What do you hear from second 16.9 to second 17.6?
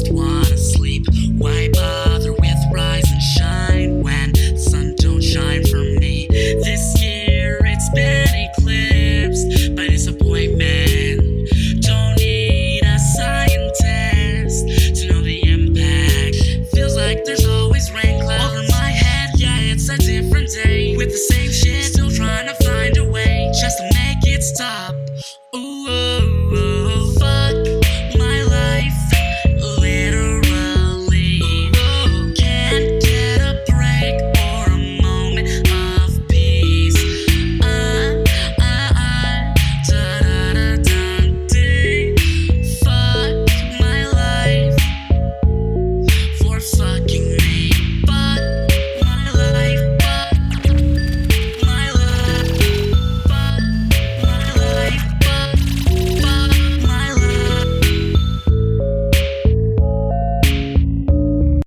like there's